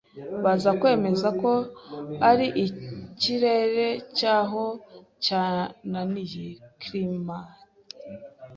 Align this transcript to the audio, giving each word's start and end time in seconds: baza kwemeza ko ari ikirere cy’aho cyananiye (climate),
baza 0.43 0.69
kwemeza 0.79 1.27
ko 1.41 1.51
ari 2.29 2.47
ikirere 2.65 3.87
cy’aho 4.17 4.65
cyananiye 5.23 6.47
(climate), 6.81 7.59